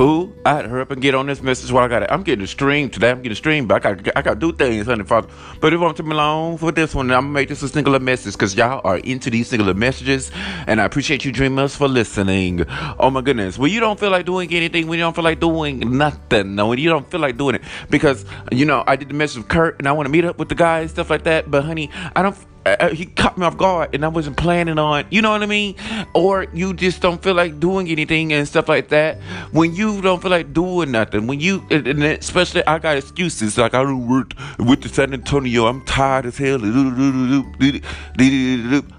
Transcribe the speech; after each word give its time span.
Ooh, 0.00 0.32
I 0.46 0.54
had 0.54 0.62
to 0.62 0.68
hurry 0.68 0.82
up 0.82 0.92
and 0.92 1.02
get 1.02 1.16
on 1.16 1.26
this 1.26 1.42
message 1.42 1.72
while 1.72 1.84
I 1.84 1.88
got 1.88 2.04
it. 2.04 2.08
I'm 2.12 2.22
getting 2.22 2.44
a 2.44 2.46
stream 2.46 2.88
today. 2.88 3.10
I'm 3.10 3.16
getting 3.16 3.32
a 3.32 3.34
stream, 3.34 3.66
but 3.66 3.84
I 3.84 3.94
got 3.94 4.16
I 4.16 4.22
got 4.22 4.34
to 4.34 4.40
do 4.40 4.52
things, 4.52 4.86
honey, 4.86 5.02
Father. 5.02 5.28
But 5.60 5.72
it 5.72 5.76
won't 5.76 5.96
take 5.96 6.06
me 6.06 6.14
long 6.14 6.56
for 6.56 6.70
this 6.70 6.94
one. 6.94 7.10
I'm 7.10 7.22
gonna 7.22 7.32
make 7.32 7.48
this 7.48 7.62
a 7.62 7.68
singular 7.68 7.98
message 7.98 8.34
because 8.34 8.54
y'all 8.54 8.80
are 8.84 8.98
into 8.98 9.28
these 9.28 9.48
singular 9.48 9.74
messages, 9.74 10.30
and 10.68 10.80
I 10.80 10.84
appreciate 10.84 11.24
you 11.24 11.32
dreamers 11.32 11.74
for 11.74 11.88
listening. 11.88 12.64
Oh 13.00 13.10
my 13.10 13.22
goodness, 13.22 13.58
when 13.58 13.72
you 13.72 13.80
don't 13.80 13.98
feel 13.98 14.10
like 14.10 14.24
doing 14.24 14.54
anything, 14.54 14.86
when 14.86 15.00
you 15.00 15.04
don't 15.04 15.16
feel 15.16 15.24
like 15.24 15.40
doing 15.40 15.98
nothing, 15.98 16.54
no, 16.54 16.68
when 16.68 16.78
you 16.78 16.90
don't 16.90 17.10
feel 17.10 17.18
like 17.18 17.36
doing 17.36 17.56
it, 17.56 17.62
because 17.90 18.24
you 18.52 18.66
know 18.66 18.84
I 18.86 18.94
did 18.94 19.08
the 19.08 19.14
message 19.14 19.38
with 19.38 19.48
Kurt, 19.48 19.80
and 19.80 19.88
I 19.88 19.92
want 19.92 20.06
to 20.06 20.12
meet 20.12 20.24
up 20.24 20.38
with 20.38 20.48
the 20.48 20.54
guys, 20.54 20.92
stuff 20.92 21.10
like 21.10 21.24
that. 21.24 21.50
But 21.50 21.64
honey, 21.64 21.90
I 22.14 22.22
don't 22.22 22.36
uh, 22.80 22.88
he 22.90 23.06
caught 23.06 23.38
me 23.38 23.46
off 23.46 23.56
guard 23.56 23.94
and 23.94 24.04
I 24.04 24.08
wasn't 24.08 24.36
planning 24.36 24.78
on, 24.78 25.04
you 25.10 25.22
know 25.22 25.30
what 25.30 25.42
I 25.42 25.46
mean? 25.46 25.76
Or 26.14 26.46
you 26.52 26.74
just 26.74 27.00
don't 27.00 27.22
feel 27.22 27.34
like 27.34 27.58
doing 27.60 27.88
anything 27.88 28.32
and 28.32 28.46
stuff 28.46 28.68
like 28.68 28.88
that. 28.88 29.18
When 29.52 29.74
you 29.74 30.00
don't 30.00 30.20
feel 30.20 30.30
like 30.30 30.52
doing 30.52 30.90
nothing, 30.92 31.26
when 31.26 31.40
you, 31.40 31.64
and 31.70 32.02
especially 32.02 32.66
I 32.66 32.78
got 32.78 32.96
excuses 32.96 33.58
like 33.58 33.74
I 33.74 33.82
don't 33.82 34.08
work 34.08 34.32
with 34.58 34.82
the 34.82 34.88
San 34.88 35.12
Antonio, 35.12 35.66
I'm 35.66 35.84
tired 35.84 36.26
as 36.26 36.38
hell. 36.38 36.60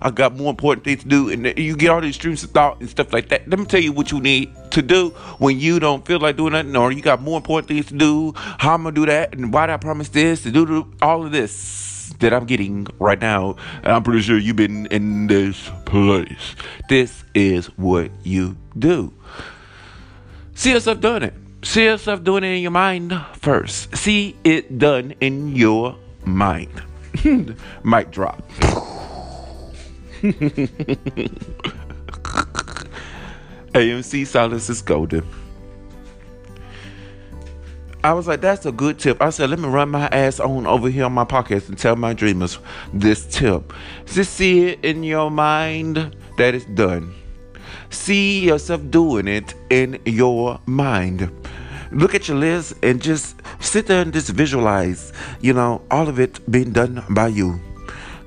I 0.02 0.12
got 0.14 0.36
more 0.36 0.50
important 0.50 0.86
things 0.86 1.04
to 1.04 1.10
do, 1.10 1.30
and 1.30 1.58
you 1.58 1.76
get 1.76 1.90
all 1.90 2.02
these 2.02 2.16
streams 2.16 2.44
of 2.44 2.52
thought 2.52 2.80
and 2.80 2.90
stuff 2.90 3.14
like 3.14 3.30
that. 3.30 3.48
Let 3.50 3.60
me 3.60 3.66
tell 3.66 3.82
you 3.82 3.92
what 3.92 4.12
you 4.12 4.20
need 4.20 4.54
to 4.72 4.82
do 4.82 5.10
when 5.40 5.60
you 5.60 5.80
don't 5.80 6.06
feel 6.06 6.20
like 6.20 6.38
doing 6.38 6.54
nothing, 6.54 6.76
or 6.76 6.92
you 6.92 7.02
got 7.02 7.22
more 7.22 7.38
important 7.38 7.68
things 7.68 7.88
to 7.88 7.96
do. 7.96 8.34
How 8.36 8.76
I'm 8.76 8.84
gonna 8.84 8.96
do 8.96 9.06
that, 9.06 9.34
and 9.34 9.52
why 9.52 9.68
did 9.68 9.74
I 9.74 9.78
promise 9.78 10.10
this 10.10 10.44
to 10.44 10.52
do 10.52 10.92
all 11.02 11.26
of 11.26 11.32
this 11.32 11.89
that 12.20 12.34
I'm 12.34 12.46
getting 12.46 12.88
right 13.00 13.20
now. 13.20 13.56
And 13.84 13.94
I'm 13.94 14.04
pretty 14.04 14.22
sure 14.22 14.38
you've 14.38 14.56
been 14.56 14.86
in 14.88 15.28
this 15.28 15.70
place. 15.86 16.56
This 16.90 17.24
is 17.34 17.68
what 17.78 18.12
you 18.24 18.58
do. 18.78 19.14
See 20.56 20.72
yourself 20.72 21.00
doing 21.00 21.24
it. 21.24 21.34
See 21.64 21.86
yourself 21.86 22.24
doing 22.24 22.44
it 22.44 22.56
in 22.56 22.62
your 22.62 22.72
mind 22.72 23.14
first. 23.34 23.96
See 23.96 24.36
it 24.44 24.78
done 24.78 25.14
in 25.20 25.56
your 25.56 25.98
mind. 26.26 26.82
Mic 27.84 28.12
drop. 28.12 28.42
AMC 33.74 34.26
Silence 34.26 34.70
is 34.70 34.82
golden. 34.82 35.26
I 38.02 38.14
was 38.14 38.28
like, 38.28 38.40
that's 38.40 38.66
a 38.66 38.72
good 38.72 38.98
tip. 38.98 39.22
I 39.22 39.30
said, 39.30 39.50
let 39.50 39.60
me 39.60 39.68
run 39.68 39.90
my 39.90 40.08
ass 40.08 40.40
on 40.40 40.66
over 40.66 40.90
here 40.90 41.04
on 41.04 41.12
my 41.12 41.26
podcast 41.26 41.68
and 41.68 41.78
tell 41.78 41.98
my 41.98 42.14
dreamers 42.14 42.58
this 42.94 43.26
tip. 43.26 43.74
Just 44.06 44.36
see 44.36 44.68
it 44.68 44.86
in 44.86 45.04
your 45.04 45.30
mind 45.30 46.16
that 46.38 46.56
it's 46.56 46.64
done. 46.66 47.14
See 47.90 48.40
yourself 48.40 48.90
doing 48.90 49.28
it 49.28 49.54
in 49.70 50.00
your 50.06 50.62
mind. 50.66 51.30
Look 51.92 52.16
at 52.16 52.30
your 52.30 52.38
list 52.38 52.76
and 52.84 53.02
just 53.02 53.42
sit 53.60 53.88
there 53.88 54.02
and 54.02 54.14
just 54.14 54.30
visualize, 54.30 55.12
you 55.42 55.54
know, 55.54 55.82
all 55.92 56.08
of 56.08 56.20
it 56.20 56.40
being 56.50 56.72
done 56.72 57.04
by 57.10 57.28
you. 57.28 57.60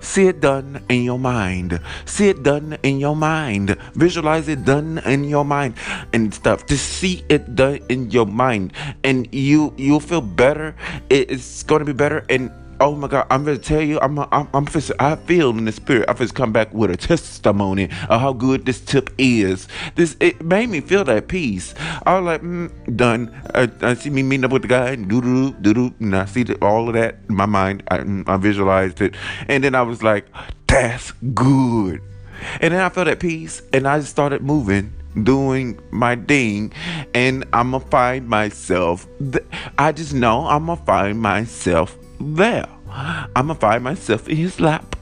See 0.03 0.27
it 0.27 0.43
done 0.43 0.83
in 0.91 1.07
your 1.07 1.19
mind. 1.19 1.81
See 2.05 2.29
it 2.29 2.43
done 2.43 2.77
in 2.83 2.99
your 2.99 3.15
mind. 3.15 3.79
Visualize 3.95 4.49
it 4.49 4.67
done 4.67 4.99
in 5.07 5.25
your 5.25 5.45
mind 5.45 5.75
and 6.13 6.35
stuff. 6.35 6.67
To 6.67 6.77
see 6.77 7.25
it 7.31 7.55
done 7.55 7.79
in 7.89 8.11
your 8.11 8.27
mind, 8.27 8.75
and 9.07 9.31
you 9.33 9.73
you'll 9.79 10.03
feel 10.03 10.21
better. 10.21 10.75
It's 11.09 11.63
going 11.63 11.81
to 11.81 11.87
be 11.87 11.95
better, 11.95 12.27
and 12.29 12.51
oh 12.83 12.97
my 12.97 13.07
God, 13.07 13.27
I'm 13.31 13.45
gonna 13.45 13.59
tell 13.59 13.81
you, 13.81 14.01
I'm, 14.01 14.19
I'm, 14.19 14.49
I'm, 14.53 14.67
I 14.99 15.17
feel 15.17 15.51
in 15.51 15.65
the 15.65 15.73
spirit. 15.73 16.09
I 16.09 16.15
just 16.15 16.35
come 16.35 16.53
back 16.53 16.75
with 16.75 16.91
a 16.91 16.97
testimony 16.97 17.85
of 18.09 18.21
how 18.21 18.33
good 18.33 18.67
this 18.67 18.81
tip 18.81 19.11
is. 19.19 19.69
This 19.95 20.17
it 20.19 20.43
made 20.45 20.69
me 20.69 20.81
feel 20.81 21.05
that 21.05 21.29
peace. 21.29 21.75
I 22.05 22.19
was 22.19 22.27
like, 22.27 22.43
mm, 22.43 22.97
done. 22.97 23.33
I, 23.55 23.71
I, 23.83 23.95
see 23.95 24.11
me 24.11 24.25
meeting 24.25 24.45
up 24.45 24.51
with 24.51 24.63
the 24.63 24.69
guy, 24.69 24.97
doo 24.97 25.23
doo 25.23 25.53
doo 25.53 25.75
doo, 25.75 25.95
and 26.01 26.17
I 26.17 26.25
see 26.25 26.45
all 26.55 26.89
of 26.89 26.95
that 26.95 27.19
in 27.29 27.37
my 27.37 27.47
mind. 27.47 27.85
I, 27.89 28.05
I 28.27 28.37
visualized 28.37 29.01
it, 29.01 29.15
and 29.47 29.63
then 29.63 29.77
I 29.77 29.83
was 29.83 30.03
like, 30.03 30.27
that's 30.67 31.13
good. 31.35 32.03
And 32.61 32.75
then 32.75 32.81
I 32.81 32.89
felt 32.89 33.07
at 33.07 33.21
peace, 33.21 33.63
and 33.73 33.87
I 33.87 34.01
just 34.01 34.11
started 34.11 34.43
moving 34.43 34.93
doing 35.25 35.79
my 35.91 36.17
thing 36.17 36.73
and 37.13 37.45
I'm 37.53 37.73
gonna 37.73 37.85
find 37.85 38.27
myself. 38.27 39.07
Th- 39.19 39.45
I 39.77 39.93
just 39.93 40.15
know 40.15 40.47
I'm 40.47 40.65
gonna 40.65 40.83
find 40.85 41.21
myself 41.21 41.99
there. 42.23 42.69
I'm 42.89 43.47
gonna 43.47 43.55
find 43.55 43.83
myself 43.85 44.29
in 44.29 44.37
his 44.37 44.61
lap. 44.61 44.97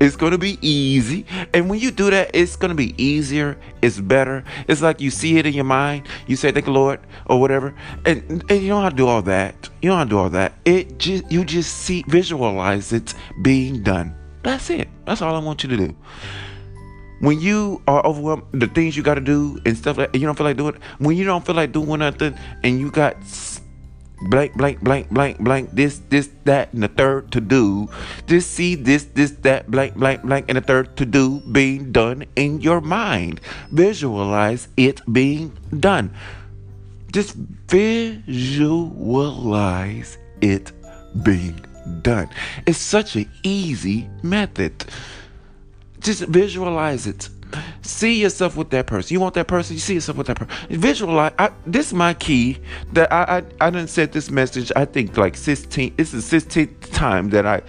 it's 0.00 0.16
gonna 0.16 0.38
be 0.38 0.58
easy. 0.60 1.26
And 1.54 1.68
when 1.70 1.78
you 1.78 1.90
do 1.90 2.10
that, 2.10 2.30
it's 2.34 2.56
gonna 2.56 2.74
be 2.74 2.94
easier, 3.02 3.58
it's 3.82 4.00
better. 4.00 4.44
It's 4.68 4.82
like 4.82 5.00
you 5.00 5.10
see 5.10 5.38
it 5.38 5.46
in 5.46 5.54
your 5.54 5.64
mind, 5.64 6.06
you 6.26 6.36
say, 6.36 6.52
Thank 6.52 6.66
the 6.66 6.72
Lord, 6.72 7.00
or 7.26 7.40
whatever. 7.40 7.74
And, 8.04 8.44
and 8.50 8.62
you 8.62 8.68
don't 8.68 8.82
have 8.82 8.92
to 8.92 8.96
do 8.96 9.06
all 9.06 9.22
that. 9.22 9.68
You 9.82 9.90
don't 9.90 9.98
have 9.98 10.08
to 10.08 10.10
do 10.10 10.18
all 10.18 10.30
that. 10.30 10.54
It 10.64 10.98
just 10.98 11.30
you 11.30 11.44
just 11.44 11.78
see 11.78 12.04
visualize 12.08 12.92
it 12.92 13.14
being 13.42 13.82
done. 13.82 14.14
That's 14.42 14.70
it. 14.70 14.88
That's 15.04 15.22
all 15.22 15.34
I 15.34 15.38
want 15.38 15.62
you 15.62 15.68
to 15.70 15.76
do 15.76 15.96
when 17.20 17.40
you 17.40 17.82
are 17.86 18.04
overwhelmed, 18.04 18.44
the 18.52 18.66
things 18.66 18.96
you 18.96 19.02
got 19.02 19.14
to 19.14 19.20
do 19.20 19.60
and 19.64 19.76
stuff 19.76 19.98
like 19.98 20.14
you 20.14 20.20
don't 20.20 20.36
feel 20.36 20.46
like 20.46 20.56
doing. 20.56 20.76
When 20.98 21.16
you 21.16 21.24
don't 21.24 21.44
feel 21.44 21.54
like 21.54 21.72
doing 21.72 22.00
nothing, 22.00 22.34
and 22.62 22.80
you 22.80 22.90
got 22.90 23.16
blank, 24.28 24.54
blank, 24.54 24.80
blank, 24.80 25.10
blank, 25.10 25.38
blank, 25.38 25.70
this, 25.72 26.00
this, 26.08 26.30
that, 26.44 26.72
and 26.72 26.82
the 26.82 26.88
third 26.88 27.30
to 27.32 27.40
do. 27.40 27.88
Just 28.26 28.50
see 28.52 28.74
this, 28.74 29.04
this, 29.04 29.30
that, 29.42 29.70
blank, 29.70 29.94
blank, 29.94 30.22
blank, 30.22 30.46
and 30.48 30.56
the 30.56 30.62
third 30.62 30.96
to 30.96 31.06
do 31.06 31.40
being 31.52 31.92
done 31.92 32.24
in 32.36 32.60
your 32.60 32.80
mind. 32.80 33.40
Visualize 33.70 34.68
it 34.76 35.00
being 35.12 35.56
done. 35.78 36.14
Just 37.12 37.34
visualize 37.68 38.26
it 40.40 40.72
being 41.22 41.60
done. 42.02 42.28
It's 42.66 42.78
such 42.78 43.16
an 43.16 43.28
easy 43.42 44.08
method. 44.22 44.84
Just 46.00 46.22
visualize 46.22 47.06
it. 47.06 47.28
See 47.82 48.20
yourself 48.20 48.56
with 48.56 48.70
that 48.70 48.86
person. 48.86 49.12
You 49.12 49.20
want 49.20 49.34
that 49.34 49.48
person, 49.48 49.74
you 49.74 49.80
see 49.80 49.94
yourself 49.94 50.18
with 50.18 50.28
that 50.28 50.36
person. 50.38 50.54
Visualize. 50.78 51.32
I, 51.38 51.50
this 51.66 51.88
is 51.88 51.94
my 51.94 52.14
key 52.14 52.58
that 52.92 53.12
I, 53.12 53.38
I 53.38 53.66
I 53.66 53.70
didn't 53.70 53.90
set 53.90 54.12
this 54.12 54.30
message. 54.30 54.70
I 54.76 54.84
think 54.84 55.16
like 55.16 55.36
16. 55.36 55.94
This 55.96 56.14
is 56.14 56.24
16th 56.30 56.92
time 56.92 57.30
that 57.30 57.46
I 57.46 57.62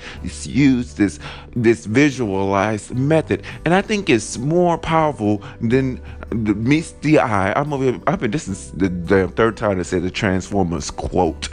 use 0.44 0.94
this 0.94 1.19
this 1.56 1.86
visualized 1.86 2.94
method, 2.96 3.44
and 3.66 3.74
I 3.74 3.81
think 3.81 4.09
it's 4.09 4.38
more 4.38 4.78
powerful 4.78 5.42
than 5.59 6.00
the 6.30 6.53
meets 6.53 6.92
the 7.02 7.19
eye. 7.19 7.53
I'm 7.53 7.74
over. 7.74 8.00
I've 8.06 8.19
been. 8.19 8.31
This 8.31 8.48
is 8.48 8.72
the, 8.72 8.90
the 8.90 9.28
third 9.30 9.58
time 9.58 9.80
I 9.80 9.84
said 9.84 10.03
the 10.03 10.12
Transformers 10.12 10.92
quote 10.92 11.50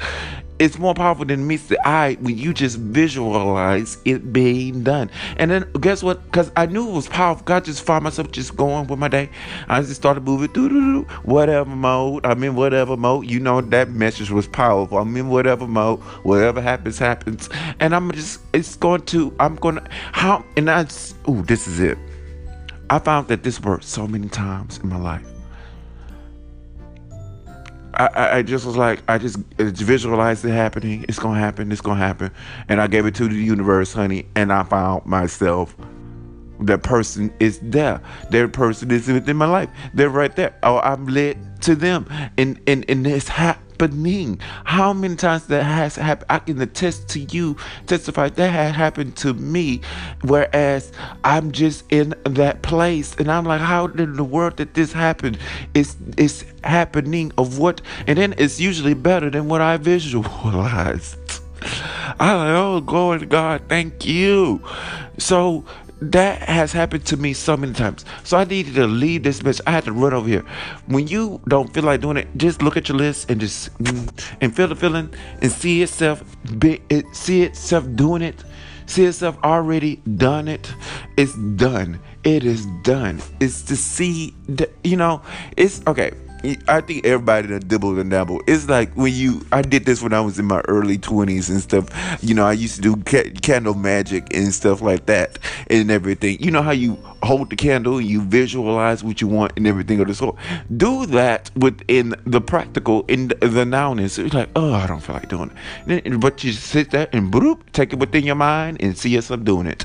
it's 0.58 0.78
more 0.78 0.94
powerful 0.94 1.24
than 1.24 1.46
meets 1.46 1.66
the 1.66 1.78
eye 1.86 2.16
when 2.20 2.36
you 2.36 2.52
just 2.52 2.78
visualize 2.78 3.98
it 4.04 4.32
being 4.32 4.82
done. 4.82 5.10
And 5.36 5.50
then 5.50 5.70
guess 5.80 6.02
what? 6.02 6.24
Because 6.24 6.50
I 6.56 6.66
knew 6.66 6.88
it 6.88 6.92
was 6.92 7.08
powerful. 7.08 7.44
God 7.44 7.64
just 7.64 7.82
found 7.82 8.04
myself 8.04 8.30
just 8.32 8.56
going 8.56 8.86
with 8.86 8.98
my 8.98 9.08
day. 9.08 9.30
I 9.68 9.80
just 9.80 9.96
started 9.96 10.24
moving 10.24 10.48
through 10.48 11.04
whatever 11.22 11.70
mode. 11.70 12.26
I'm 12.26 12.42
in 12.42 12.56
whatever 12.56 12.96
mode. 12.96 13.26
You 13.26 13.40
know 13.40 13.60
that 13.60 13.90
message 13.90 14.30
was 14.30 14.46
powerful. 14.46 14.98
I'm 14.98 15.16
in 15.16 15.28
whatever 15.28 15.66
mode. 15.66 16.00
Whatever 16.24 16.60
happens, 16.60 16.98
happens. 16.98 17.48
And 17.80 17.94
I'm 17.94 18.10
just 18.12 18.40
it's 18.52 18.76
going 18.76 19.02
to 19.06 19.34
I'm 19.38 19.56
gonna 19.56 19.86
how 20.12 20.44
and 20.56 20.68
that's 20.68 21.14
oh, 21.26 21.42
this 21.42 21.68
is 21.68 21.80
it. 21.80 21.98
I 22.90 22.98
found 22.98 23.28
that 23.28 23.42
this 23.42 23.60
worked 23.60 23.84
so 23.84 24.08
many 24.08 24.28
times 24.28 24.78
in 24.78 24.88
my 24.88 24.98
life. 24.98 25.37
I, 27.98 28.38
I 28.38 28.42
just 28.42 28.64
was 28.64 28.76
like, 28.76 29.02
I 29.08 29.18
just 29.18 29.38
visualized 29.58 30.44
it 30.44 30.50
happening. 30.50 31.04
It's 31.08 31.18
gonna 31.18 31.38
happen. 31.38 31.72
It's 31.72 31.80
gonna 31.80 31.98
happen. 31.98 32.30
And 32.68 32.80
I 32.80 32.86
gave 32.86 33.06
it 33.06 33.14
to 33.16 33.28
the 33.28 33.34
universe, 33.34 33.92
honey. 33.92 34.26
And 34.36 34.52
I 34.52 34.62
found 34.62 35.06
myself. 35.06 35.74
That 36.60 36.82
person 36.82 37.32
is 37.38 37.60
there. 37.62 38.00
That 38.30 38.52
person 38.52 38.90
is 38.90 39.06
within 39.06 39.36
my 39.36 39.46
life. 39.46 39.70
They're 39.94 40.10
right 40.10 40.34
there. 40.34 40.56
Oh, 40.64 40.78
I'm 40.80 41.06
led 41.06 41.62
to 41.62 41.76
them, 41.76 42.06
and 42.36 42.60
and 42.66 42.84
and 42.88 43.06
it's 43.06 43.28
happening. 43.78 44.40
How 44.64 44.92
many 44.92 45.14
times 45.14 45.46
that 45.46 45.62
has 45.62 45.94
happened? 45.94 46.26
I 46.30 46.38
can 46.40 46.60
attest 46.60 47.08
to 47.10 47.20
you, 47.20 47.56
testify 47.86 48.28
that 48.28 48.50
had 48.50 48.74
happened 48.74 49.16
to 49.18 49.34
me. 49.34 49.82
Whereas 50.22 50.90
I'm 51.22 51.52
just 51.52 51.84
in 51.92 52.14
that 52.24 52.62
place, 52.62 53.14
and 53.16 53.30
I'm 53.30 53.44
like, 53.44 53.60
how 53.60 53.86
in 53.86 54.16
the 54.16 54.24
world 54.24 54.56
did 54.56 54.74
this 54.74 54.92
happen? 54.92 55.36
It's 55.74 55.96
it's 56.16 56.44
happening 56.64 57.30
of 57.38 57.58
what, 57.58 57.80
and 58.08 58.18
then 58.18 58.34
it's 58.36 58.58
usually 58.58 58.94
better 58.94 59.30
than 59.30 59.48
what 59.48 59.60
I 59.60 59.76
visualized. 59.76 61.18
I'm 62.20 62.38
like, 62.38 62.56
oh, 62.56 62.80
glory 62.80 63.20
to 63.20 63.26
God, 63.26 63.62
thank 63.68 64.04
you. 64.04 64.60
So 65.18 65.64
that 66.00 66.42
has 66.42 66.72
happened 66.72 67.04
to 67.06 67.16
me 67.16 67.32
so 67.32 67.56
many 67.56 67.72
times. 67.72 68.04
So 68.24 68.38
I 68.38 68.44
needed 68.44 68.74
to 68.74 68.86
leave 68.86 69.22
this 69.22 69.40
bitch. 69.40 69.60
I 69.66 69.72
had 69.72 69.84
to 69.84 69.92
run 69.92 70.14
over 70.14 70.28
here. 70.28 70.44
When 70.86 71.06
you 71.08 71.40
don't 71.48 71.72
feel 71.72 71.84
like 71.84 72.00
doing 72.00 72.16
it, 72.16 72.28
just 72.36 72.62
look 72.62 72.76
at 72.76 72.88
your 72.88 72.98
list 72.98 73.30
and 73.30 73.40
just 73.40 73.76
mm, 73.78 74.08
and 74.40 74.54
feel 74.54 74.68
the 74.68 74.76
feeling 74.76 75.12
and 75.42 75.50
see 75.50 75.82
itself 75.82 76.22
be, 76.58 76.80
it, 76.88 77.04
see 77.14 77.42
itself 77.42 77.84
doing 77.94 78.22
it. 78.22 78.44
See 78.86 79.04
yourself 79.04 79.36
already 79.44 79.96
done 80.16 80.48
it. 80.48 80.72
It's 81.18 81.36
done. 81.36 82.00
It 82.24 82.42
is 82.42 82.64
done. 82.82 83.20
It's 83.38 83.60
to 83.64 83.76
see, 83.76 84.34
the, 84.46 84.70
you 84.82 84.96
know, 84.96 85.20
it's 85.58 85.82
okay. 85.86 86.12
I 86.68 86.80
think 86.80 87.04
everybody 87.04 87.48
that 87.48 87.66
dibble 87.66 87.98
and 87.98 88.10
dabble. 88.10 88.42
It's 88.46 88.68
like 88.68 88.92
when 88.94 89.12
you, 89.12 89.44
I 89.50 89.62
did 89.62 89.84
this 89.84 90.00
when 90.00 90.12
I 90.12 90.20
was 90.20 90.38
in 90.38 90.44
my 90.44 90.60
early 90.68 90.96
20s 90.96 91.48
and 91.50 91.60
stuff. 91.60 91.88
You 92.22 92.34
know, 92.34 92.46
I 92.46 92.52
used 92.52 92.76
to 92.76 92.80
do 92.80 92.96
ca- 92.96 93.30
candle 93.42 93.74
magic 93.74 94.32
and 94.34 94.54
stuff 94.54 94.80
like 94.80 95.06
that 95.06 95.38
and 95.68 95.90
everything. 95.90 96.38
You 96.40 96.52
know 96.52 96.62
how 96.62 96.70
you 96.70 96.96
hold 97.24 97.50
the 97.50 97.56
candle 97.56 97.98
and 97.98 98.06
you 98.06 98.22
visualize 98.22 99.02
what 99.02 99.20
you 99.20 99.26
want 99.26 99.52
and 99.56 99.66
everything 99.66 100.00
of 100.00 100.06
the 100.06 100.14
sort. 100.14 100.36
Do 100.76 101.06
that 101.06 101.50
within 101.56 102.14
the 102.24 102.40
practical, 102.40 103.04
in 103.08 103.28
the, 103.28 103.36
nowness. 103.68 104.24
It's 104.24 104.34
like, 104.34 104.50
oh, 104.54 104.72
I 104.74 104.86
don't 104.86 105.00
feel 105.00 105.16
like 105.16 105.28
doing 105.28 105.50
it. 105.88 106.20
But 106.20 106.44
you 106.44 106.52
sit 106.52 106.92
there 106.92 107.08
and 107.12 107.32
bloop, 107.32 107.72
take 107.72 107.92
it 107.92 107.98
within 107.98 108.24
your 108.24 108.36
mind 108.36 108.80
and 108.80 108.96
see 108.96 109.10
yourself 109.10 109.42
doing 109.42 109.66
it. 109.66 109.84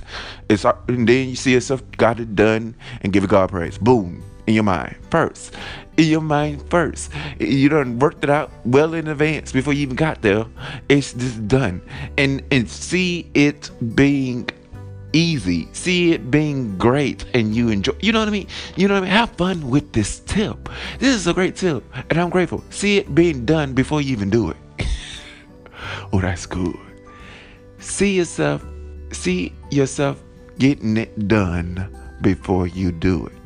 It's 0.49 0.65
uh, 0.65 0.77
And 0.87 1.09
then 1.09 1.29
you 1.29 1.35
see 1.35 1.53
yourself 1.53 1.81
got 1.97 2.19
it 2.19 2.35
done 2.35 2.75
and 3.01 3.11
give 3.11 3.23
it 3.23 3.29
God 3.31 3.49
praise. 3.49 3.79
Boom 3.79 4.23
in 4.47 4.53
your 4.53 4.63
mind 4.63 4.95
first. 5.09 5.53
In 5.97 6.05
your 6.05 6.21
mind 6.21 6.63
first. 6.69 7.11
You 7.39 7.69
done 7.69 7.99
worked 7.99 8.23
it 8.23 8.29
out 8.29 8.51
well 8.65 8.93
in 8.93 9.07
advance 9.07 9.51
before 9.51 9.73
you 9.73 9.81
even 9.81 9.95
got 9.95 10.21
there. 10.21 10.45
It's 10.89 11.13
just 11.13 11.47
done. 11.47 11.81
And 12.17 12.43
and 12.51 12.69
see 12.69 13.29
it 13.33 13.69
being 13.95 14.49
easy. 15.13 15.67
See 15.73 16.11
it 16.11 16.31
being 16.31 16.77
great 16.77 17.25
and 17.33 17.55
you 17.55 17.69
enjoy 17.69 17.93
you 18.01 18.11
know 18.11 18.19
what 18.19 18.27
I 18.27 18.31
mean? 18.31 18.47
You 18.75 18.87
know 18.87 18.95
what 18.95 19.03
I 19.03 19.05
mean? 19.05 19.11
Have 19.11 19.31
fun 19.31 19.69
with 19.69 19.93
this 19.93 20.19
tip. 20.21 20.69
This 20.99 21.15
is 21.15 21.27
a 21.27 21.33
great 21.33 21.55
tip. 21.55 21.83
And 22.09 22.19
I'm 22.19 22.29
grateful. 22.29 22.63
See 22.69 22.97
it 22.97 23.13
being 23.13 23.45
done 23.45 23.73
before 23.73 24.01
you 24.01 24.11
even 24.11 24.29
do 24.29 24.49
it. 24.49 24.57
oh, 26.11 26.19
that's 26.19 26.45
good. 26.45 26.75
See 27.79 28.15
yourself, 28.15 28.65
see 29.11 29.53
yourself 29.69 30.23
getting 30.57 30.97
it 30.97 31.27
done 31.27 31.89
before 32.21 32.67
you 32.67 32.91
do 32.91 33.27
it. 33.27 33.42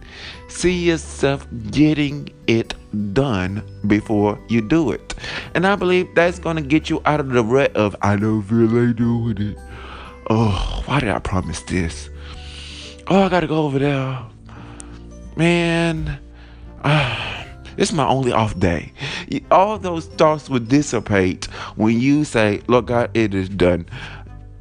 See 0.48 0.74
yourself 0.74 1.48
getting 1.71 2.30
it 2.48 2.74
done 3.13 3.63
before 3.88 4.39
you 4.48 4.62
do 4.62 4.92
it. 4.92 5.15
And 5.54 5.68
I 5.68 5.75
believe 5.75 6.13
that's 6.15 6.39
going 6.39 6.56
to 6.56 6.62
get 6.62 6.89
you 6.89 7.01
out 7.06 7.19
of 7.19 7.30
the 7.30 7.44
rut 7.44 7.75
of, 7.75 7.95
I 8.01 8.15
don't 8.15 8.44
feel 8.44 8.68
like 8.68 8.95
doing 8.95 9.38
it. 9.39 9.57
Oh, 10.30 10.83
why 10.86 11.00
did 11.00 11.09
I 11.09 11.19
promise 11.19 11.62
this? 11.62 12.09
Oh, 13.07 13.24
I 13.24 13.30
got 13.30 13.42
to 13.42 13.48
go 13.48 13.63
over 13.63 13.80
there. 13.80 14.19
Man, 15.36 16.19
ah, 16.83 17.45
this 17.75 17.89
is 17.89 17.95
my 17.95 18.07
only 18.07 18.31
off 18.31 18.57
day. 18.59 18.92
All 19.51 19.77
those 19.77 20.07
thoughts 20.07 20.50
will 20.50 20.59
dissipate 20.59 21.45
when 21.75 22.00
you 22.00 22.24
say, 22.24 22.62
Look, 22.68 22.88
God, 22.88 23.12
it 23.13 23.33
is 23.33 23.50
done. 23.50 23.88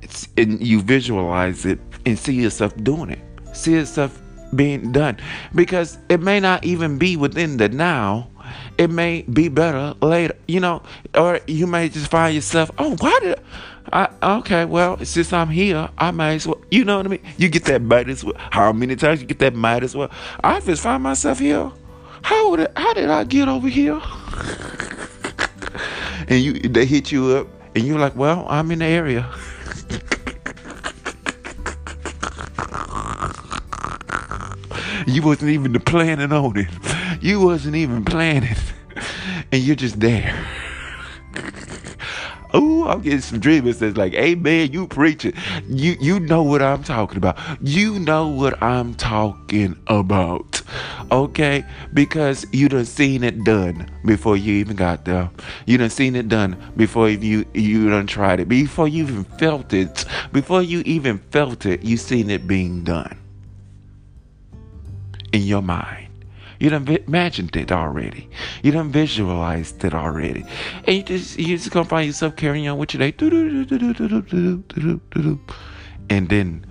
It's, 0.02 0.28
and 0.36 0.60
you 0.60 0.82
visualize 0.82 1.64
it 1.64 1.80
and 2.04 2.18
see 2.18 2.34
yourself 2.34 2.76
doing 2.84 3.10
it. 3.10 3.18
See 3.56 3.72
yourself 3.72 4.20
being 4.54 4.92
done. 4.92 5.18
Because 5.54 5.98
it 6.08 6.20
may 6.20 6.40
not 6.40 6.64
even 6.64 6.98
be 6.98 7.16
within 7.16 7.56
the 7.56 7.68
now. 7.68 8.30
It 8.78 8.90
may 8.90 9.22
be 9.22 9.48
better 9.48 9.94
later 10.00 10.36
you 10.46 10.60
know 10.60 10.82
or 11.14 11.40
you 11.46 11.66
may 11.66 11.88
just 11.88 12.10
find 12.10 12.34
yourself 12.34 12.70
oh 12.78 12.96
why 13.00 13.18
did 13.20 13.40
I 13.92 14.08
okay 14.22 14.64
well 14.64 15.04
since 15.04 15.32
I'm 15.32 15.48
here 15.48 15.88
I 15.98 16.10
might 16.10 16.34
as 16.34 16.46
well 16.46 16.60
you 16.70 16.84
know 16.84 16.98
what 16.98 17.06
I 17.06 17.08
mean? 17.08 17.22
You 17.38 17.48
get 17.48 17.64
that 17.64 17.82
might 17.82 18.08
as 18.08 18.22
well. 18.22 18.36
How 18.36 18.72
many 18.72 18.94
times 18.94 19.20
you 19.20 19.26
get 19.26 19.38
that 19.40 19.54
might 19.54 19.82
as 19.82 19.96
well? 19.96 20.10
I 20.44 20.60
just 20.60 20.82
find 20.82 21.02
myself 21.02 21.38
here. 21.38 21.70
How 22.22 22.50
would 22.50 22.60
it, 22.60 22.72
how 22.76 22.92
did 22.92 23.08
I 23.10 23.24
get 23.24 23.48
over 23.48 23.68
here? 23.68 24.00
And 26.28 26.40
you 26.40 26.54
they 26.54 26.86
hit 26.86 27.12
you 27.12 27.36
up 27.36 27.46
and 27.76 27.84
you're 27.86 28.00
like 28.00 28.16
well 28.16 28.46
I'm 28.48 28.70
in 28.72 28.80
the 28.80 28.86
area 28.86 29.30
You 35.06 35.22
wasn't 35.22 35.50
even 35.52 35.72
planning 35.80 36.32
on 36.32 36.56
it. 36.56 36.68
You 37.22 37.40
wasn't 37.40 37.76
even 37.76 38.04
planning. 38.04 38.56
And 39.52 39.62
you're 39.62 39.76
just 39.76 40.00
there. 40.00 40.34
Oh, 42.54 42.86
I'm 42.86 43.02
getting 43.02 43.20
some 43.20 43.40
dreamers 43.40 43.80
that's 43.80 43.98
like, 43.98 44.14
hey 44.14 44.34
man, 44.34 44.72
you 44.72 44.86
preaching. 44.86 45.34
You 45.68 45.96
you 46.00 46.20
know 46.20 46.42
what 46.42 46.62
I'm 46.62 46.82
talking 46.82 47.18
about. 47.18 47.36
You 47.60 47.98
know 47.98 48.28
what 48.28 48.62
I'm 48.62 48.94
talking 48.94 49.76
about. 49.88 50.62
Okay? 51.10 51.64
Because 51.92 52.46
you 52.52 52.70
done 52.70 52.86
seen 52.86 53.24
it 53.24 53.44
done 53.44 53.90
before 54.06 54.38
you 54.38 54.54
even 54.54 54.76
got 54.76 55.04
there. 55.04 55.28
You 55.66 55.76
done 55.76 55.90
seen 55.90 56.16
it 56.16 56.28
done 56.28 56.56
before 56.76 57.10
you 57.10 57.44
you 57.52 57.90
done 57.90 58.06
tried 58.06 58.40
it. 58.40 58.48
Before 58.48 58.88
you 58.88 59.02
even 59.02 59.24
felt 59.24 59.74
it. 59.74 60.06
Before 60.32 60.62
you 60.62 60.80
even 60.86 61.18
felt 61.18 61.66
it, 61.66 61.82
you 61.82 61.98
seen 61.98 62.30
it 62.30 62.46
being 62.46 62.84
done 62.84 63.18
in 65.36 65.42
your 65.42 65.62
mind. 65.62 66.08
You 66.58 66.70
done 66.70 66.88
imagined 66.88 67.54
it 67.54 67.70
already. 67.70 68.30
You 68.62 68.72
done 68.72 68.90
visualized 68.90 69.84
it 69.84 69.92
already. 69.92 70.44
And 70.84 70.96
you 70.96 71.02
just 71.02 71.38
you 71.38 71.58
just 71.58 71.70
gonna 71.70 71.86
find 71.86 72.06
yourself 72.06 72.36
carrying 72.36 72.66
on 72.68 72.78
with 72.78 72.94
your 72.94 73.00
day. 73.00 73.14
And 76.08 76.28
then 76.30 76.64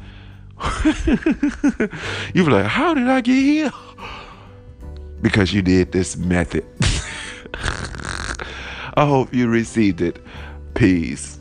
you 2.33 2.43
be 2.43 2.51
like, 2.51 2.65
how 2.65 2.95
did 2.95 3.07
I 3.07 3.21
get 3.21 3.43
here? 3.43 3.71
Because 5.21 5.53
you 5.53 5.61
did 5.61 5.91
this 5.91 6.17
method. 6.17 6.65
I 8.95 9.05
hope 9.05 9.33
you 9.33 9.47
received 9.47 10.01
it. 10.01 10.17
Peace. 10.73 11.39